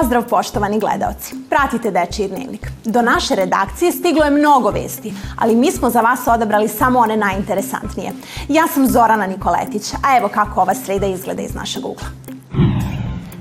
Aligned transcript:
Pozdrav 0.00 0.28
poštovani 0.28 0.78
gledaoci. 0.80 1.34
Pratite 1.50 1.90
Dečiji 1.90 2.28
dnevnik. 2.28 2.70
Do 2.84 3.02
naše 3.02 3.34
redakcije 3.34 3.92
stiglo 3.92 4.24
je 4.24 4.30
mnogo 4.30 4.70
vesti, 4.70 5.14
ali 5.38 5.56
mi 5.56 5.72
smo 5.72 5.90
za 5.90 6.00
vas 6.00 6.26
odabrali 6.26 6.68
samo 6.68 6.98
one 6.98 7.16
najinteresantnije. 7.16 8.12
Ja 8.48 8.66
sam 8.66 8.86
Zorana 8.86 9.26
Nikoletić, 9.26 9.92
a 9.92 10.16
evo 10.16 10.28
kako 10.28 10.60
ova 10.60 10.74
sreda 10.74 11.06
izgleda 11.06 11.42
iz 11.42 11.54
našeg 11.54 11.86
ugla. 11.86 12.06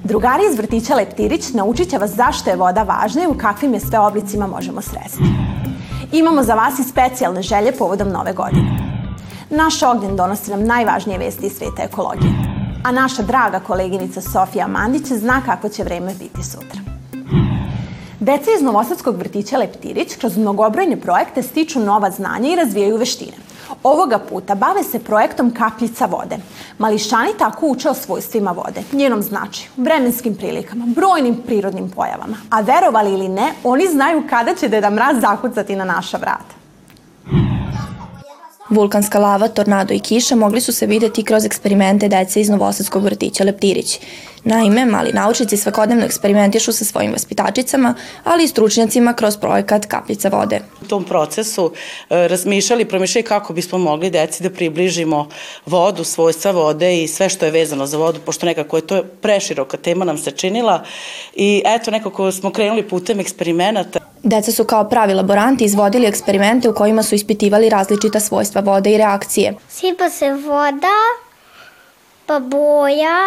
Drugari 0.04 0.44
iz 0.52 0.58
vrtića 0.58 0.96
Leptirić 0.96 1.54
naučit 1.54 1.90
će 1.90 1.98
vas 1.98 2.12
zašto 2.12 2.50
je 2.50 2.56
voda 2.56 2.84
važna 2.84 3.24
i 3.24 3.28
u 3.28 3.38
kakvim 3.38 3.74
je 3.74 3.80
sve 3.80 4.00
oblicima 4.00 4.48
možemo 4.48 4.82
sresti. 4.82 5.24
Imamo 6.12 6.44
za 6.44 6.54
vas 6.56 6.80
i 6.80 6.84
specijalne 6.84 7.42
želje 7.42 7.72
povodom 7.72 8.10
nove 8.10 8.34
godine. 8.34 8.78
Naš 9.50 9.84
ognjen 9.84 10.16
donosi 10.16 10.52
nam 10.52 10.64
najvažnije 10.64 11.20
vesti 11.20 11.46
iz 11.46 11.54
sveta 11.58 11.84
ekologije. 11.84 12.47
A 12.88 12.92
naša 12.92 13.22
draga 13.22 13.60
koleginica 13.60 14.22
Sofija 14.22 14.68
Mandić 14.68 15.08
zna 15.08 15.42
kako 15.46 15.70
će 15.70 15.84
vreme 15.84 16.14
biti 16.20 16.44
sutra. 16.44 16.80
Deca 18.20 18.52
iz 18.58 18.62
Novosadskog 18.62 19.18
vrtića 19.18 19.58
Leptirić 19.58 20.16
kroz 20.16 20.38
mnogobrojne 20.38 21.02
projekte 21.02 21.44
stiču 21.44 21.80
nova 21.80 22.12
znanja 22.12 22.54
i 22.54 22.56
razvijaju 22.56 22.98
veštine. 22.98 23.38
Ovoga 23.84 24.20
puta 24.20 24.56
bave 24.56 24.84
se 24.84 25.00
projektom 25.00 25.52
kapljica 25.54 26.06
vode. 26.06 26.38
Mališani 26.78 27.34
tako 27.40 27.68
uče 27.68 27.90
o 27.90 27.94
svojstvima 27.94 28.52
vode, 28.52 28.84
njenom 28.94 29.22
značaju, 29.22 29.70
vremenskim 29.78 30.36
prilikama, 30.36 30.86
brojnim 30.88 31.36
prirodnim 31.46 31.90
pojavama. 31.90 32.38
A 32.50 32.62
verovali 32.62 33.14
ili 33.14 33.28
ne, 33.28 33.54
oni 33.64 33.88
znaju 33.88 34.24
kada 34.30 34.56
će 34.56 34.68
Deda 34.68 34.90
Mraz 34.90 35.22
zakucati 35.22 35.76
na 35.76 35.86
naša 35.86 36.18
vrata. 36.18 36.57
Vulkanska 38.70 39.20
lava, 39.20 39.48
tornado 39.48 39.94
i 39.94 40.00
kiša 40.00 40.36
mogli 40.36 40.62
su 40.62 40.74
se 40.74 40.86
videti 40.86 41.24
kroz 41.24 41.46
eksperimente 41.46 42.08
dece 42.08 42.42
iz 42.42 42.50
Novosadskog 42.50 43.04
vrtića 43.04 43.44
Leptirić. 43.44 44.00
Naime, 44.44 44.86
mali 44.86 45.14
naučnici 45.14 45.58
svakodnevno 45.58 46.06
eksperimentišu 46.06 46.72
sa 46.72 46.86
svojim 46.86 47.12
vaspitačicama, 47.12 47.96
ali 48.24 48.44
i 48.44 48.48
stručnjacima 48.48 49.14
kroz 49.14 49.38
projekat 49.38 49.86
Kapljica 49.86 50.30
vode. 50.30 50.60
U 50.82 50.86
tom 50.86 51.04
procesu 51.04 51.72
e, 52.10 52.28
razmišljali, 52.28 52.86
promišljali 52.86 53.24
kako 53.24 53.54
bismo 53.54 53.78
mogli 53.78 54.10
deci 54.10 54.44
da 54.44 54.50
približimo 54.50 55.28
vodu, 55.66 56.04
svojstva 56.04 56.52
vode 56.52 57.04
i 57.04 57.08
sve 57.08 57.30
što 57.30 57.46
je 57.46 57.52
vezano 57.52 57.86
za 57.86 57.98
vodu, 57.98 58.20
pošto 58.26 58.46
nekako 58.46 58.78
je 58.78 58.88
to 58.88 59.04
preširoka 59.22 59.78
tema 59.78 60.06
nam 60.06 60.18
se 60.18 60.32
činila 60.32 60.84
i 61.36 61.64
eto 61.66 61.92
nekako 61.92 62.32
smo 62.32 62.52
krenuli 62.52 62.88
putem 62.88 63.20
eksperimenata. 63.20 64.07
Deca 64.28 64.52
su 64.52 64.64
kao 64.64 64.90
pravi 64.90 65.14
laboranti 65.14 65.66
izvodili 65.66 66.08
eksperimente 66.08 66.70
u 66.70 66.74
kojima 66.74 67.04
su 67.04 67.16
ispitivali 67.16 67.70
različita 67.70 68.20
svojstva 68.20 68.62
vode 68.62 68.92
i 68.92 68.98
reakcije. 68.98 69.54
Sipa 69.70 70.10
se 70.10 70.34
voda, 70.34 70.98
pa 72.26 72.40
boja, 72.40 73.20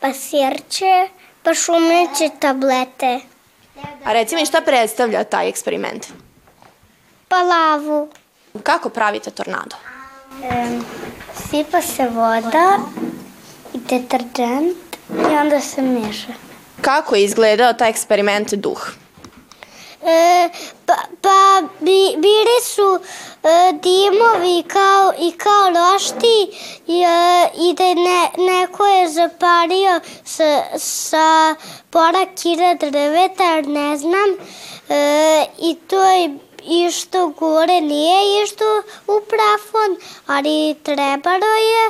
pa 0.00 0.12
sirće, 0.12 1.08
pa 1.42 1.54
šumeće 1.54 2.30
tablete. 2.38 3.20
A 4.04 4.12
reci 4.12 4.34
mi 4.34 4.46
šta 4.46 4.60
predstavlja 4.60 5.24
taj 5.24 5.48
eksperiment? 5.48 6.06
Pa 7.28 7.36
lavu. 7.42 8.08
Kako 8.62 8.88
pravite 8.88 9.30
tornado? 9.30 9.76
E, 10.44 10.78
sipa 11.50 11.82
se 11.82 12.08
voda 12.08 12.78
i 13.74 13.78
deterđent 13.78 14.96
i 15.10 15.36
onda 15.36 15.60
se 15.60 15.82
meša. 15.82 16.32
Kako 16.80 17.14
je 17.14 17.24
izgledao 17.24 17.72
taj 17.72 17.90
eksperiment 17.90 18.54
duh? 18.54 19.01
E, 20.04 20.48
pa 20.86 20.96
pa 21.20 21.62
bi, 21.80 22.16
bili 22.16 22.58
su 22.62 22.98
e, 23.42 23.72
dimovi 23.72 24.62
kao, 24.62 25.12
i 25.18 25.32
kao 25.32 25.70
lošti 25.70 26.50
i, 26.86 27.02
e, 27.02 27.48
i 27.58 27.74
da 27.74 27.94
ne, 27.94 28.30
neko 28.36 28.86
je 28.86 29.08
zapalio 29.08 30.00
sa, 30.24 30.62
sa 30.78 31.54
pola 31.90 32.26
kira 32.42 32.74
drveta, 32.74 33.60
ne 33.60 33.96
znam, 33.96 34.30
e, 34.88 35.46
i 35.58 35.74
to 35.74 36.02
je 36.02 36.38
išto 36.64 37.28
gore 37.28 37.80
nije 37.80 38.42
išto 38.44 38.64
u 39.06 39.20
plafon, 39.20 39.96
ali 40.26 40.74
trebalo 40.82 41.52
je 41.72 41.84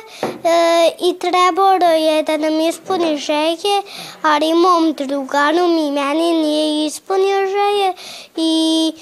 e, 0.45 0.91
i 1.01 1.19
trebalo 1.19 1.93
je 1.93 2.23
da 2.23 2.37
nam 2.37 2.61
ispuni 2.61 3.17
želje, 3.17 3.83
ali 4.23 4.55
mom 4.55 4.93
drugaru 4.93 5.69
mi 5.69 5.91
meni 5.91 6.33
nije 6.33 6.87
ispunio 6.87 7.37
želje 7.37 7.95
i, 8.37 8.93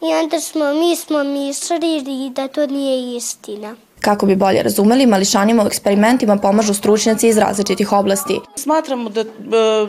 i 0.00 0.14
onda 0.14 0.40
smo, 0.40 0.74
mi 0.74 0.96
smo 0.96 1.24
mislili 1.24 2.30
da 2.30 2.48
to 2.48 2.66
nije 2.66 3.16
istina. 3.16 3.76
Kako 4.04 4.26
bi 4.26 4.36
bolje 4.36 4.62
razumeli, 4.62 5.06
mališanima 5.06 5.64
u 5.64 5.66
eksperimentima 5.66 6.36
pomažu 6.36 6.74
stručnjaci 6.74 7.28
iz 7.28 7.38
različitih 7.38 7.92
oblasti. 7.92 8.40
Smatramo 8.56 9.10
da, 9.10 9.24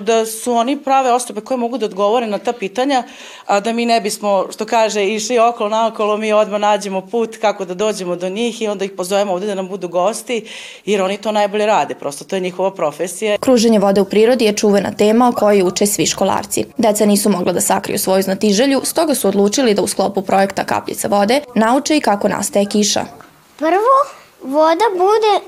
da 0.02 0.26
su 0.26 0.54
oni 0.54 0.78
prave 0.78 1.12
osobe 1.12 1.42
koje 1.42 1.58
mogu 1.58 1.78
da 1.78 1.86
odgovore 1.86 2.28
na 2.28 2.38
ta 2.38 2.54
pitanja, 2.54 3.04
a 3.46 3.60
da 3.60 3.74
mi 3.74 3.86
ne 3.86 4.02
bismo, 4.02 4.46
što 4.54 4.66
kaže, 4.66 5.06
išli 5.08 5.40
okolo 5.40 5.70
naokolo, 5.70 6.18
mi 6.18 6.34
odmah 6.34 6.62
nađemo 6.62 7.02
put 7.02 7.38
kako 7.42 7.66
da 7.66 7.74
dođemo 7.74 8.16
do 8.16 8.30
njih 8.30 8.62
i 8.62 8.68
onda 8.68 8.86
ih 8.86 8.92
pozovemo 8.92 9.34
ovde 9.34 9.48
da 9.48 9.56
nam 9.56 9.68
budu 9.68 9.88
gosti, 9.88 10.46
jer 10.86 11.02
oni 11.02 11.18
to 11.18 11.32
najbolje 11.32 11.66
rade, 11.66 11.96
prosto 11.96 12.26
to 12.26 12.36
je 12.36 12.40
njihova 12.40 12.72
profesija. 12.72 13.38
Kruženje 13.38 13.80
vode 13.80 14.02
u 14.02 14.06
prirodi 14.06 14.46
je 14.46 14.54
čuvena 14.54 14.92
tema 14.92 15.28
o 15.28 15.32
kojoj 15.32 15.64
uče 15.64 15.86
svi 15.86 16.06
školarci. 16.06 16.66
Deca 16.78 17.06
nisu 17.06 17.30
mogla 17.30 17.54
da 17.54 17.62
sakriju 17.62 18.00
svoju 18.00 18.24
znatiželju, 18.24 18.82
stoga 18.84 19.16
su 19.16 19.28
odlučili 19.28 19.74
da 19.74 19.82
u 19.82 19.88
sklopu 19.88 20.22
projekta 20.22 20.64
Kapljica 20.64 21.08
vode 21.08 21.42
nauče 21.56 21.98
i 21.98 22.02
kako 22.02 22.28
nastaje 22.28 22.66
kiša. 22.66 23.25
Prvo, 23.58 23.96
voda 24.44 24.86
bude 24.98 25.46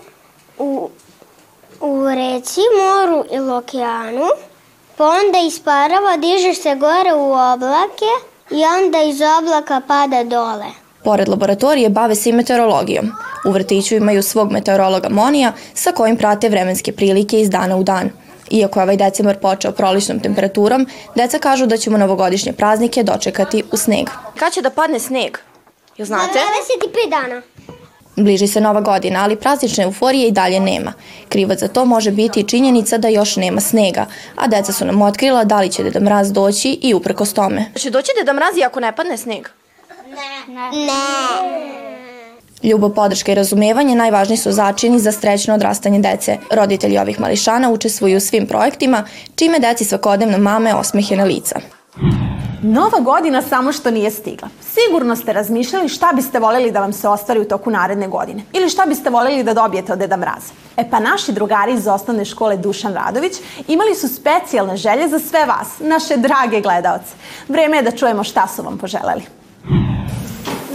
u, 0.58 0.90
u 1.82 2.08
reci, 2.10 2.62
moru 2.78 3.26
ili 3.32 3.52
okeanu, 3.52 4.28
pa 4.98 5.04
onda 5.06 5.40
isparava, 5.48 6.18
diže 6.18 6.54
se 6.54 6.76
gore 6.76 7.14
u 7.14 7.32
oblake 7.32 8.12
i 8.52 8.64
onda 8.80 9.04
iz 9.04 9.20
oblaka 9.40 9.82
pada 9.88 10.24
dole. 10.24 10.66
Pored 11.04 11.30
laboratorije 11.30 11.90
bave 11.90 12.16
se 12.16 12.30
i 12.30 12.34
meteorologijom. 12.34 13.12
U 13.46 13.52
vrtiću 13.52 13.96
imaju 13.96 14.24
svog 14.24 14.52
meteorologa 14.52 15.10
Monija 15.10 15.54
sa 15.74 15.92
kojim 15.92 16.18
prate 16.18 16.50
vremenske 16.50 16.92
prilike 16.92 17.42
iz 17.42 17.50
dana 17.50 17.76
u 17.78 17.84
dan. 17.84 18.10
Iako 18.50 18.80
je 18.80 18.84
ovaj 18.84 18.98
decembar 18.98 19.38
počeo 19.40 19.72
proličnom 19.72 20.20
temperaturom, 20.20 20.88
deca 21.16 21.40
kažu 21.40 21.66
da 21.66 21.78
ćemo 21.78 21.98
novogodišnje 21.98 22.54
praznike 22.54 23.04
dočekati 23.04 23.64
u 23.72 23.78
sneg. 23.78 24.10
Kad 24.40 24.54
će 24.54 24.62
da 24.62 24.70
padne 24.70 25.00
sneg? 25.00 25.38
Jel 25.98 26.06
znate? 26.06 26.40
25 27.10 27.10
dana. 27.10 27.42
Bliži 28.18 28.48
se 28.48 28.62
nova 28.62 28.82
godina, 28.82 29.24
ali 29.24 29.36
praznične 29.36 29.84
euforije 29.84 30.28
i 30.28 30.32
dalje 30.32 30.60
nema. 30.60 30.94
Krivac 31.30 31.60
za 31.60 31.68
to 31.68 31.86
može 31.86 32.12
biti 32.12 32.40
i 32.40 32.44
činjenica 32.44 32.98
da 32.98 33.08
još 33.08 33.36
nema 33.36 33.62
snega, 33.62 34.06
a 34.36 34.48
deca 34.48 34.74
su 34.74 34.86
nam 34.86 35.02
otkrila 35.02 35.44
da 35.44 35.60
li 35.60 35.72
će 35.72 35.84
Deda 35.84 36.00
Mraz 36.00 36.32
doći 36.32 36.80
i 36.82 36.94
uprkos 36.94 37.34
tome. 37.34 37.66
Će 37.76 37.90
doći 37.90 38.12
Deda 38.20 38.34
Mraz 38.34 38.58
i 38.58 38.64
ako 38.64 38.80
ne 38.80 38.96
padne 38.96 39.18
sneg? 39.18 39.48
Ne. 40.08 40.78
Ne. 40.78 41.78
Ljubav, 42.64 42.90
podrška 42.90 43.32
i 43.32 43.36
razumevanje 43.36 43.96
najvažniji 43.96 44.38
su 44.38 44.52
začini 44.52 45.00
za 45.00 45.12
srećno 45.12 45.54
odrastanje 45.54 46.00
dece. 46.00 46.38
Roditelji 46.52 46.98
ovih 46.98 47.20
mališana 47.20 47.72
učestvuju 47.72 48.18
u 48.18 48.20
svim 48.20 48.48
projektima, 48.48 49.04
čime 49.36 49.60
deci 49.60 49.86
svakodnevno 49.86 50.38
mame 50.38 50.76
osmehe 50.76 51.16
na 51.16 51.24
lica. 51.24 51.77
Nova 52.64 53.00
godina 53.00 53.42
samo 53.42 53.72
što 53.72 53.92
nije 53.92 54.12
stigla. 54.12 54.50
Sigurno 54.62 55.16
ste 55.16 55.34
razmišljali 55.34 55.90
šta 55.90 56.12
biste 56.16 56.40
voljeli 56.40 56.72
da 56.72 56.80
vam 56.80 56.94
se 56.94 57.08
ostvari 57.08 57.40
u 57.40 57.48
toku 57.48 57.72
naredne 57.72 58.08
godine 58.08 58.44
ili 58.54 58.70
šta 58.70 58.86
biste 58.86 59.10
voljeli 59.10 59.44
da 59.44 59.54
dobijete 59.54 59.94
od 59.94 60.00
Deda 60.00 60.18
Mraza. 60.18 60.54
E 60.78 60.90
pa 60.90 61.00
naši 61.00 61.32
drugari 61.32 61.74
iz 61.74 61.88
osnovne 61.88 62.26
škole 62.26 62.58
Dušan 62.58 62.94
Radović 62.94 63.34
imali 63.68 63.96
su 63.96 64.08
specijalne 64.08 64.78
želje 64.78 65.08
za 65.08 65.20
sve 65.20 65.46
vas, 65.46 65.68
naše 65.80 66.18
drage 66.18 66.62
gledaoce. 66.62 67.14
Vreme 67.48 67.78
je 67.78 67.84
da 67.84 67.92
čujemo 67.92 68.24
šta 68.24 68.48
su 68.48 68.64
vam 68.64 68.78
poželeli. 68.78 69.24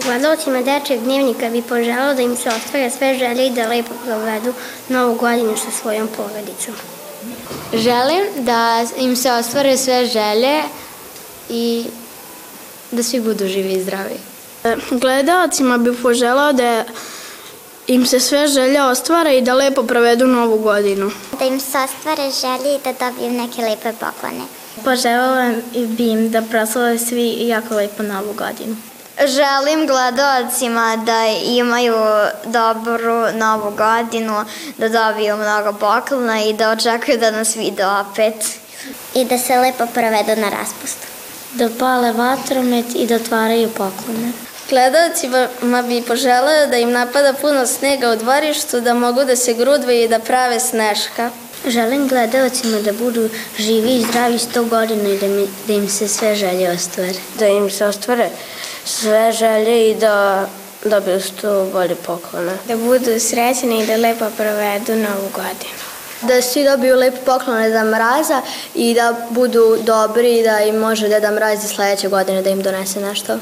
Gledalcima 0.05 0.63
dečeg 0.63 1.01
dnevnika 1.01 1.51
bi 1.51 1.63
poželao 1.63 2.15
da 2.15 2.23
im 2.23 2.37
se 2.37 2.49
ostvare 2.49 2.91
sve 2.91 3.15
želje 3.15 3.47
i 3.47 3.51
da 3.51 3.69
lepo 3.69 3.95
provedu 4.05 4.53
novu 4.89 5.15
godinu 5.15 5.57
sa 5.57 5.71
svojom 5.71 6.09
porodicom. 6.17 6.75
Želim 7.75 8.23
da 8.37 8.85
im 8.99 9.17
se 9.17 9.33
ostvare 9.33 9.77
sve 9.77 10.07
želje 10.07 10.63
i 11.49 11.85
da 12.91 13.03
svi 13.03 13.21
budu 13.21 13.47
živi 13.47 13.73
i 13.73 13.83
zdravi. 13.83 14.33
Gledalcima 14.91 15.79
bih 15.79 15.93
poželao 16.03 16.53
da 16.53 16.85
im 17.87 18.07
se 18.07 18.21
sve 18.21 18.49
želje 18.49 18.83
ostvare 18.83 19.39
i 19.39 19.43
da 19.43 19.55
lepo 19.55 19.83
provedu 19.83 20.27
novu 20.27 20.59
godinu. 20.59 21.11
Da 21.39 21.45
im 21.45 21.61
se 21.61 21.79
ostvare 21.79 22.31
želje 22.41 22.75
i 22.75 22.79
da 22.85 22.93
dobiju 22.93 23.31
neke 23.31 23.63
lepe 23.63 23.93
poklone. 23.93 24.45
Poželjala 24.85 25.53
bi 25.75 26.11
im 26.11 26.31
da 26.31 26.43
proslave 26.43 26.99
svi 26.99 27.49
jako 27.49 27.75
lepo 27.75 28.03
novu 28.03 28.33
godinu. 28.33 28.77
Želim 29.27 29.87
gledalcima 29.87 30.97
da 30.97 31.27
imaju 31.45 31.95
dobru 32.45 33.33
novu 33.33 33.71
godinu, 33.77 34.45
da 34.79 34.89
dobiju 34.89 35.37
mnogo 35.37 35.73
poklona 35.73 36.43
i 36.45 36.53
da 36.53 36.71
očekuju 36.71 37.19
da 37.19 37.31
nas 37.31 37.57
vide 37.57 37.87
opet. 37.87 38.35
I 39.15 39.25
da 39.25 39.39
se 39.39 39.59
lepo 39.59 39.87
provedu 39.87 40.41
na 40.41 40.49
raspustu 40.49 41.12
da 41.55 41.69
pale 41.79 42.13
vatromet 42.13 42.87
i 42.95 43.07
da 43.07 43.15
otvaraju 43.15 43.69
poklone. 43.69 44.33
Gledalcima 44.71 45.83
bi 45.83 46.03
poželeo 46.03 46.67
da 46.67 46.77
im 46.77 46.91
napada 46.91 47.33
puno 47.33 47.67
snega 47.67 48.11
u 48.11 48.17
dvorištu, 48.17 48.81
da 48.81 48.95
mogu 48.95 49.25
da 49.25 49.37
se 49.37 49.55
grudvaju 49.55 50.05
i 50.05 50.09
da 50.09 50.19
prave 50.19 50.61
sneška. 50.61 51.31
Želim 51.67 52.09
gledalcima 52.09 52.81
da 52.81 52.93
budu 52.93 53.29
živi 53.59 53.97
i 53.97 54.05
zdravi 54.11 54.39
100 54.39 54.69
godina 54.69 55.09
i 55.09 55.19
da, 55.19 55.29
mi, 55.29 55.47
da 55.67 55.73
im 55.73 55.89
se 55.89 56.09
sve 56.09 56.35
želje 56.35 56.71
ostvare. 56.71 57.15
Da 57.39 57.47
im 57.47 57.71
se 57.71 57.87
ostvare 57.87 58.31
sve 58.85 59.33
želje 59.33 59.91
i 59.91 59.95
da 59.95 60.47
dobiju 60.85 61.21
što 61.21 61.65
bolje 61.73 61.95
poklone. 61.95 62.53
Da 62.69 62.77
budu 62.77 63.21
srećni 63.21 63.83
i 63.83 63.87
da 63.87 63.97
lepo 63.97 64.25
provedu 64.37 64.95
novu 64.95 65.29
godinu. 65.35 65.82
Da 66.23 66.43
svi 66.43 66.65
dobiju 66.65 66.97
lepe 66.97 67.17
poklone 67.27 67.69
Deda 67.69 67.85
Mraza 67.85 68.43
i 68.75 68.95
da 68.95 69.15
budu 69.31 69.77
dobri 69.87 70.39
i 70.39 70.43
da 70.43 70.61
im 70.61 70.77
može 70.77 71.09
Deda 71.09 71.31
Mraz 71.31 71.65
i 71.65 71.69
sledeće 71.69 72.09
godine 72.09 72.43
da 72.43 72.51
im 72.51 72.63
donese 72.63 73.01
nešto. 73.01 73.39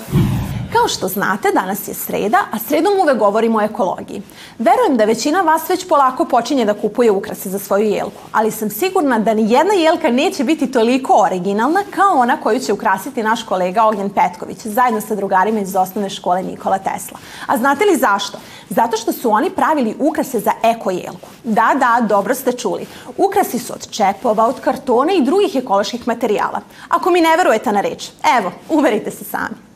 Kao 0.73 0.89
što 0.89 1.09
znate, 1.09 1.49
danas 1.55 1.89
je 1.89 1.95
sreda, 1.95 2.39
a 2.53 2.59
sredom 2.59 2.93
uvek 3.03 3.19
govorimo 3.19 3.59
o 3.59 3.63
ekologiji. 3.63 4.23
Verujem 4.59 4.97
da 4.97 5.05
većina 5.05 5.41
vas 5.41 5.69
već 5.69 5.89
polako 5.89 6.25
počinje 6.25 6.65
da 6.65 6.75
kupuje 6.75 7.11
ukrase 7.11 7.51
za 7.51 7.59
svoju 7.59 7.85
jelku, 7.85 8.23
ali 8.33 8.51
sam 8.51 8.71
sigurna 8.71 9.19
da 9.19 9.35
ni 9.35 9.51
jedna 9.53 9.75
jelka 9.75 10.11
neće 10.11 10.45
biti 10.45 10.73
toliko 10.73 11.23
originalna 11.23 11.81
kao 11.91 12.19
ona 12.19 12.37
koju 12.37 12.61
će 12.61 12.73
ukrasiti 12.73 13.23
naš 13.23 13.43
kolega 13.43 13.85
Ognjen 13.85 14.11
Petković, 14.11 14.59
zajedno 14.65 15.01
sa 15.01 15.15
drugarima 15.15 15.61
iz 15.61 15.77
osnovne 15.77 16.11
škole 16.11 16.43
Nikola 16.43 16.79
Tesla. 16.79 17.19
A 17.47 17.57
znate 17.57 17.85
li 17.85 17.97
zašto? 17.97 18.39
Zato 18.71 18.97
što 18.97 19.13
su 19.13 19.31
oni 19.31 19.51
pravili 19.51 19.97
ukrase 19.99 20.41
za 20.41 20.53
eko 20.63 20.91
jelku. 20.91 21.29
Da, 21.45 21.75
da, 21.75 22.07
dobro 22.07 22.35
ste 22.35 22.53
čuli. 22.53 22.87
Ukrasi 23.17 23.59
su 23.59 23.73
od 23.73 23.91
čepova, 23.91 24.47
od 24.47 24.61
kartona 24.61 25.13
i 25.13 25.23
drugih 25.23 25.57
ekoloških 25.57 26.09
materijala. 26.09 26.61
Ako 26.89 27.11
mi 27.11 27.21
ne 27.21 27.37
verujete 27.37 27.73
na 27.73 27.81
reč, 27.81 28.11
evo, 28.39 28.53
uverite 28.69 29.11
se 29.11 29.25
sami. 29.25 29.70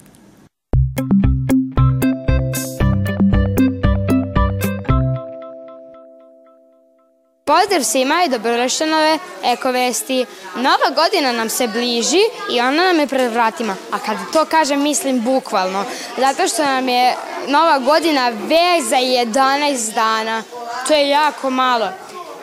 Pozdrav 7.61 7.85
svima 7.85 8.25
i 8.25 8.29
dobrodošli 8.29 8.87
nove 8.87 9.19
Eko 9.45 9.71
Vesti. 9.71 10.27
Nova 10.57 10.91
godina 10.95 11.33
nam 11.33 11.49
se 11.49 11.69
bliži 11.69 12.21
i 12.51 12.61
ona 12.61 12.85
nam 12.85 13.01
je 13.01 13.07
pred 13.07 13.33
vratima. 13.33 13.77
A 13.91 13.99
kad 13.99 14.17
to 14.33 14.45
kažem, 14.45 14.83
mislim 14.83 15.21
bukvalno. 15.21 15.85
Zato 16.19 16.49
što 16.49 16.65
nam 16.65 16.89
je 16.89 17.17
Nova 17.49 17.79
godina 17.79 18.29
već 18.29 18.85
za 18.89 18.97
11 18.97 19.95
dana. 19.95 20.43
To 20.89 20.95
je 20.95 21.09
jako 21.09 21.51
malo. 21.51 21.89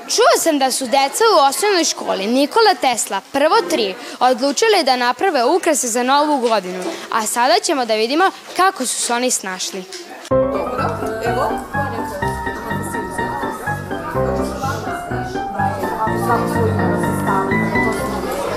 Čuo 0.10 0.40
sam 0.40 0.60
da 0.60 0.72
su 0.72 0.86
deca 0.86 1.24
u 1.36 1.40
osnovnoj 1.50 1.84
školi 1.84 2.28
Nikola 2.28 2.74
Tesla, 2.82 3.22
prvo 3.32 3.56
tri, 3.70 3.96
odlučili 4.20 4.84
da 4.84 4.96
naprave 4.96 5.46
ukrase 5.46 5.88
za 5.88 6.04
novu 6.04 6.38
godinu. 6.38 6.84
A 7.12 7.26
sada 7.26 7.54
ćemo 7.64 7.86
da 7.86 7.96
vidimo 7.96 8.32
kako 8.58 8.86
su 8.86 8.96
se 8.96 9.14
oni 9.14 9.32
snašli. 9.32 9.84
Dobro, 10.30 11.22
evo, 11.26 11.50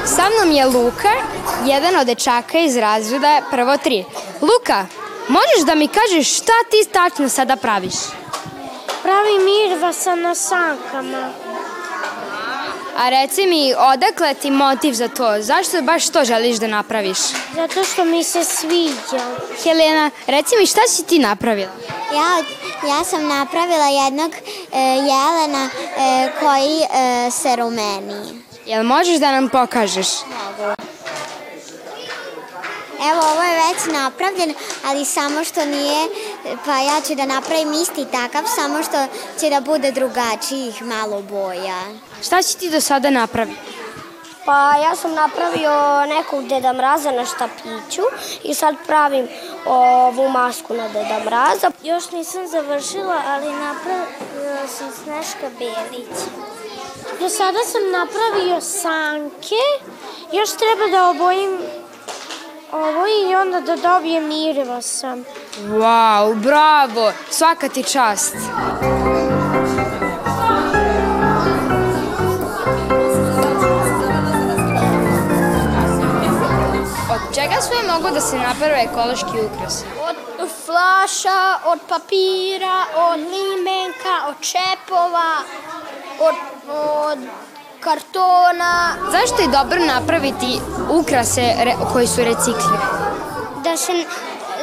Sa 0.06 0.30
mnom 0.30 0.56
je 0.56 0.66
Luka, 0.66 1.12
jedan 1.66 1.96
od 1.96 2.06
dečaka 2.06 2.58
iz 2.58 2.76
razreda 2.76 3.42
prvo 3.50 3.76
tri. 3.76 4.04
Luka, 4.40 4.86
možeš 5.28 5.66
da 5.66 5.74
mi 5.74 5.88
kažeš 5.88 6.36
šta 6.36 6.52
ti 6.70 6.88
tačno 6.92 7.28
sada 7.28 7.56
praviš? 7.56 7.94
Pravim 9.02 9.44
mirvasa 9.44 10.14
na 10.14 10.34
sankama. 10.34 11.32
A 12.96 13.08
reci 13.10 13.46
mi, 13.46 13.74
odakle 13.78 14.34
ti 14.34 14.50
motiv 14.50 14.92
za 14.92 15.08
to? 15.08 15.36
Zašto 15.40 15.82
baš 15.82 16.08
to 16.08 16.24
želiš 16.24 16.56
da 16.56 16.66
napraviš? 16.66 17.18
Zato 17.54 17.84
što 17.84 18.04
mi 18.04 18.24
se 18.24 18.44
sviđa. 18.44 19.24
Helena, 19.62 20.10
reci 20.26 20.54
mi 20.60 20.66
šta 20.66 20.80
si 20.88 21.06
ti 21.06 21.18
napravila? 21.18 21.72
Ja, 22.14 22.42
ja 22.88 23.04
sam 23.04 23.26
napravila 23.28 23.86
jednog 23.86 24.32
e, 24.32 24.78
jelena 24.80 25.68
e, 25.96 26.32
koji 26.40 26.80
e, 26.80 27.30
se 27.30 27.56
rumeni. 27.56 28.42
Jel 28.66 28.84
možeš 28.84 29.18
da 29.18 29.32
nam 29.32 29.48
pokažeš? 29.48 30.08
Mogu. 30.26 30.74
Evo, 33.10 33.22
ovo 33.32 33.42
je 33.42 33.60
već 33.68 33.92
napravljen, 33.92 34.54
ali 34.86 35.04
samo 35.04 35.44
što 35.44 35.64
nije, 35.64 36.06
pa 36.64 36.78
ja 36.78 37.00
ću 37.06 37.14
da 37.14 37.26
napravim 37.26 37.72
isti 37.72 38.04
takav, 38.12 38.42
samo 38.56 38.82
što 38.82 39.06
će 39.40 39.50
da 39.50 39.60
bude 39.60 39.90
drugačijih 39.90 40.82
malo 40.82 41.22
boja. 41.22 41.82
Šta 42.22 42.42
si 42.42 42.58
ti 42.58 42.70
do 42.70 42.80
sada 42.80 43.10
napraviti? 43.10 43.83
Pa 44.44 44.76
ja 44.76 44.96
sam 44.96 45.14
napravio 45.14 46.06
nekog 46.06 46.48
Deda 46.48 46.72
Mraza 46.72 47.10
na 47.10 47.24
štapiću 47.24 48.02
i 48.42 48.54
sad 48.54 48.74
pravim 48.86 49.28
ovu 49.66 50.28
masku 50.28 50.74
na 50.74 50.88
Deda 50.88 51.20
Mraza. 51.24 51.70
Još 51.82 52.10
nisam 52.10 52.46
završila, 52.46 53.22
ali 53.26 53.52
napravila 53.52 54.66
sam 54.68 54.92
Sneška 55.04 55.50
Belić. 55.58 56.18
Do 57.20 57.28
sada 57.28 57.58
sam 57.66 57.90
napravio 57.90 58.60
sanke, 58.60 59.64
još 60.32 60.50
treba 60.50 60.86
da 60.98 61.10
obojim 61.10 61.58
ovo 62.72 63.06
i 63.06 63.34
onda 63.34 63.60
da 63.60 63.76
dobijem 63.76 64.30
sam. 64.82 65.24
Wow, 65.68 66.34
bravo, 66.34 67.12
svaka 67.30 67.68
ti 67.68 67.82
čast. 67.82 68.34
Čega 77.44 77.60
sve 77.60 77.92
mogu 77.92 78.14
da 78.14 78.20
se 78.20 78.36
naprave 78.36 78.82
ekološki 78.82 79.36
ukras? 79.46 79.84
Od 80.40 80.48
flaša, 80.66 81.58
od 81.64 81.78
papira, 81.88 82.78
od 82.96 83.20
limenka, 83.20 84.14
od 84.28 84.34
čepova, 84.40 85.32
od, 86.20 86.34
od 86.68 87.18
kartona. 87.80 88.96
Zašto 89.10 89.42
je 89.42 89.48
dobro 89.48 89.78
napraviti 89.84 90.60
ukrase 90.90 91.54
koji 91.92 92.06
su 92.06 92.24
reciklirani? 92.24 93.14
Da 93.64 93.76
se 93.76 93.92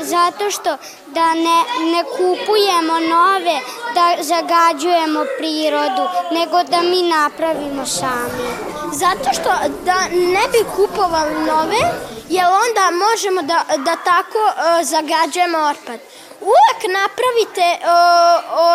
zato 0.02 0.52
što 0.52 0.78
da 1.08 1.34
ne, 1.34 1.60
ne 1.94 2.04
kupujemo 2.04 2.94
nove, 3.16 3.58
da 3.96 4.24
zagađujemo 4.24 5.26
prirodu, 5.38 6.06
nego 6.32 6.64
da 6.64 6.82
mi 6.82 7.02
napravimo 7.10 7.86
sami. 7.86 8.48
Zato 8.92 9.30
što 9.34 9.50
da 9.86 9.96
ne 10.12 10.46
bi 10.52 10.66
kupovali 10.76 11.34
nove, 11.34 12.11
jer 12.36 12.46
onda 12.46 13.06
možemo 13.06 13.42
da, 13.42 13.66
da 13.78 13.96
tako 13.96 14.40
uh, 14.48 14.88
zagađujemo 14.88 15.58
otpad. 15.58 16.00
Uvek 16.42 16.80
napravite 17.00 17.68
uh, 17.80 17.88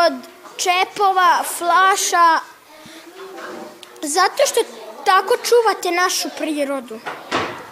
od 0.05 0.13
čepova, 0.57 1.43
flaša, 1.59 2.41
Zato 4.03 4.43
što 4.47 4.61
tako 5.05 5.35
čuvate 5.37 5.91
našu 5.91 6.29
prirodu. 6.39 6.99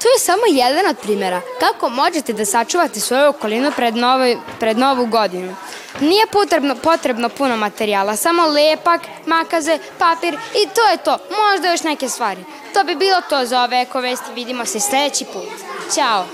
To 0.02 0.08
je 0.08 0.18
samo 0.18 0.42
jedan 0.48 0.86
od 0.86 0.98
primjera 0.98 1.40
kako 1.60 1.88
možete 1.88 2.32
da 2.32 2.44
sačuvate 2.44 3.00
svoju 3.00 3.28
okolinu 3.28 3.72
pred, 3.76 3.96
novoj, 3.96 4.38
pred 4.60 4.78
novu 4.78 5.06
godinu. 5.06 5.56
Nije 6.00 6.26
potrebno, 6.26 6.74
potrebno 6.74 7.28
puno 7.28 7.56
materijala, 7.56 8.16
samo 8.16 8.46
lepak, 8.46 9.00
makaze, 9.26 9.78
papir 9.98 10.34
i 10.34 10.68
to 10.74 10.90
je 10.90 10.96
to. 10.96 11.18
Možda 11.50 11.70
još 11.70 11.82
neke 11.82 12.08
stvari. 12.08 12.44
To 12.74 12.84
bi 12.84 12.94
bilo 12.94 13.20
to 13.28 13.46
za 13.46 13.62
ove 13.62 13.80
eko 13.80 14.00
vesti. 14.00 14.32
Vidimo 14.34 14.64
se 14.64 14.80
sledeći 14.80 15.24
put. 15.24 15.94
Ćao! 15.94 16.24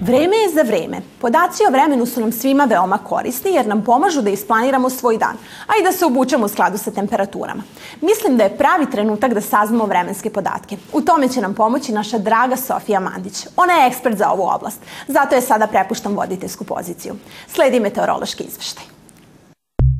Vreme 0.00 0.36
je 0.36 0.48
za 0.54 0.62
vreme. 0.62 1.00
Podaci 1.20 1.62
o 1.68 1.70
vremenu 1.70 2.06
su 2.06 2.20
nam 2.20 2.32
svima 2.32 2.64
veoma 2.64 2.98
korisni 2.98 3.50
jer 3.50 3.66
nam 3.66 3.84
pomažu 3.84 4.22
da 4.22 4.30
isplaniramo 4.30 4.90
svoj 4.90 5.18
dan, 5.18 5.36
a 5.66 5.72
i 5.80 5.84
da 5.84 5.92
se 5.92 6.04
obučemo 6.04 6.44
u 6.44 6.48
skladu 6.48 6.78
sa 6.78 6.90
temperaturama. 6.90 7.62
Mislim 8.00 8.36
da 8.36 8.44
je 8.44 8.56
pravi 8.56 8.90
trenutak 8.90 9.34
da 9.34 9.40
saznamo 9.40 9.86
vremenske 9.86 10.30
podatke. 10.30 10.76
U 10.92 11.00
tome 11.00 11.28
će 11.28 11.40
nam 11.40 11.54
pomoći 11.54 11.92
naša 11.92 12.18
draga 12.18 12.56
Sofija 12.56 13.00
Mandić. 13.00 13.46
Ona 13.56 13.72
je 13.72 13.86
ekspert 13.86 14.18
za 14.18 14.30
ovu 14.30 14.48
oblast, 14.54 14.80
zato 15.08 15.34
je 15.34 15.40
sada 15.40 15.66
prepuštam 15.66 16.16
voditeljsku 16.16 16.64
poziciju. 16.64 17.14
Sledi 17.46 17.80
meteorološki 17.80 18.44
izveštaj. 18.44 18.91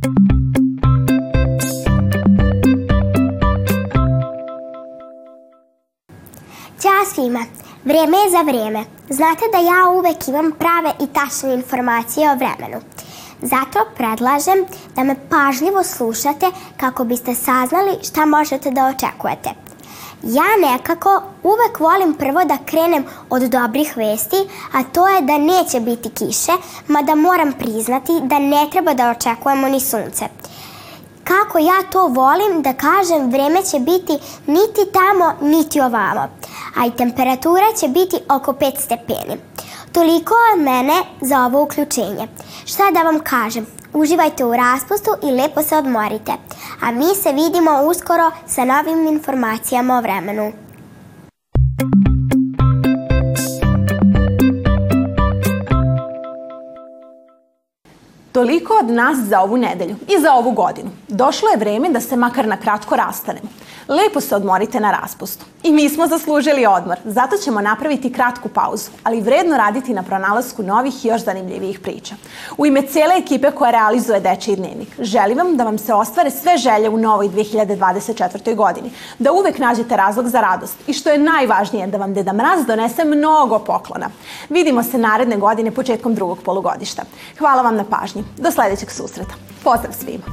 Ćao 0.03 0.13
svima! 7.15 7.45
Vreme 7.85 8.17
je 8.17 8.31
za 8.31 8.43
vreme. 8.43 8.85
Znate 9.09 9.45
da 9.53 9.59
ja 9.59 9.91
uvek 9.91 10.29
imam 10.29 10.53
prave 10.59 10.93
i 11.01 11.07
tačne 11.07 11.55
informacije 11.55 12.31
o 12.31 12.35
vremenu. 12.35 12.81
Zato 13.43 13.79
predlažem 13.97 14.65
da 14.97 15.05
me 15.05 15.17
pažljivo 15.31 15.83
slušate 15.83 16.47
kako 16.77 17.05
biste 17.05 17.35
saznali 17.35 17.99
šta 18.03 18.27
možete 18.27 18.71
da 18.71 18.87
očekujete. 18.87 19.62
Ja 20.23 20.71
nekako 20.71 21.23
uvek 21.43 21.81
volim 21.81 22.15
prvo 22.15 22.45
da 22.45 22.59
krenem 22.67 23.05
od 23.31 23.43
dobrih 23.43 23.97
vesti, 23.97 24.37
a 24.73 24.83
to 24.83 25.09
je 25.09 25.21
da 25.21 25.39
neće 25.39 25.81
biti 25.81 26.11
kiše, 26.11 26.53
mada 26.89 27.15
moram 27.15 27.53
priznati 27.53 28.13
da 28.23 28.39
ne 28.39 28.69
treba 28.71 28.95
da 28.95 29.11
očekujemo 29.11 29.69
ni 29.69 29.81
sunce 29.81 30.25
kako 31.25 31.59
ja 31.59 31.83
to 31.91 32.07
volim 32.07 32.63
da 32.63 32.73
kažem, 32.73 33.31
vreme 33.31 33.63
će 33.63 33.79
biti 33.79 34.19
niti 34.47 34.81
tamo, 34.93 35.33
niti 35.41 35.81
ovamo, 35.81 36.29
a 36.77 36.87
i 36.87 36.91
temperatura 36.91 37.67
će 37.81 37.89
biti 37.89 38.17
oko 38.29 38.53
5 38.53 38.79
stepeni. 38.79 39.41
Toliko 39.93 40.35
od 40.55 40.61
mene 40.61 40.95
za 41.21 41.45
ovo 41.45 41.63
uključenje. 41.63 42.29
Šta 42.65 42.91
da 42.91 43.03
vam 43.03 43.21
kažem? 43.21 43.67
Uživajte 43.95 44.45
u 44.45 44.57
raspustu 44.57 45.11
i 45.23 45.31
lepo 45.31 45.63
se 45.63 45.77
odmorite. 45.77 46.33
A 46.81 46.91
mi 46.91 47.15
se 47.23 47.33
vidimo 47.33 47.83
uskoro 47.91 48.31
sa 48.47 48.65
novim 48.65 49.07
informacijama 49.07 49.99
o 49.99 50.01
vremenu. 50.01 50.53
Toliko 58.33 58.75
od 58.83 58.91
nas 58.91 59.19
za 59.19 59.41
ovu 59.41 59.57
nedelju 59.57 59.97
i 60.09 60.21
za 60.21 60.33
ovu 60.33 60.51
godinu. 60.51 60.91
Došlo 61.09 61.49
je 61.49 61.57
vreme 61.57 61.89
da 61.89 62.01
se 62.01 62.17
makar 62.17 62.47
na 62.47 62.57
kratko 62.57 62.97
rastanemo. 62.97 63.49
Lepo 63.89 64.21
se 64.21 64.37
odmorite 64.37 64.81
na 64.81 64.91
raspustu. 64.91 65.45
I 65.63 65.73
mi 65.73 65.89
smo 65.89 66.07
zaslužili 66.07 66.67
odmor, 66.67 66.97
zato 67.05 67.37
ćemo 67.37 67.61
napraviti 67.61 68.13
kratku 68.13 68.49
pauzu, 68.49 68.91
ali 69.05 69.21
vredno 69.21 69.57
raditi 69.57 69.95
na 69.95 70.03
pronalasku 70.03 70.63
novih 70.63 71.05
i 71.05 71.09
još 71.09 71.25
zanimljivijih 71.25 71.81
priča. 71.81 72.15
U 72.59 72.67
ime 72.67 72.83
cele 72.83 73.15
ekipe 73.19 73.51
koja 73.51 73.71
realizuje 73.71 74.21
Dečiji 74.21 74.57
dnevnik, 74.57 74.89
želim 74.99 75.39
vam 75.39 75.57
da 75.57 75.65
vam 75.65 75.79
se 75.79 75.95
ostvare 75.95 76.31
sve 76.31 76.57
želje 76.57 76.89
u 76.89 76.99
novoj 76.99 77.29
2024. 77.29 78.55
godini, 78.55 78.91
da 79.19 79.33
uvek 79.33 79.59
nađete 79.59 79.97
razlog 79.97 80.29
za 80.29 80.41
radost 80.41 80.77
i 80.87 80.93
što 80.93 81.11
je 81.11 81.19
najvažnije, 81.19 81.87
da 81.87 81.99
vam 81.99 82.15
Deda 82.15 82.33
Mraz 82.33 82.67
donese 82.67 83.05
mnogo 83.05 83.59
poklona. 83.59 84.07
Vidimo 84.49 84.83
se 84.83 84.99
naredne 84.99 85.37
godine 85.37 85.71
početkom 85.71 86.15
drugog 86.15 86.39
polugodišta. 86.45 87.03
Hvala 87.39 87.63
vam 87.63 87.77
na 87.77 87.85
pažnji. 87.85 88.22
Da 88.37 88.51
Do 88.51 88.51
sljedećeg 88.51 88.91
susreta. 88.91 89.35
Pozdrav 89.65 89.93
svima! 89.93 90.25